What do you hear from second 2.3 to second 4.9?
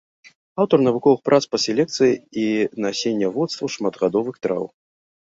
і насенняводству шматгадовых траў.